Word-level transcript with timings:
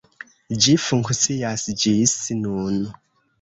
Ĝi 0.65 0.71
funkcias 0.85 1.67
ĝis 1.85 2.17
nun. 2.41 2.81